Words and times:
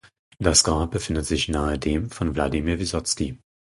Das 0.39 0.63
Grab 0.63 0.89
befindet 0.89 1.27
sich 1.27 1.47
nahe 1.47 1.77
dem 1.77 2.09
von 2.09 2.33
Wladimir 2.33 2.79
Wyssozki. 2.79 3.37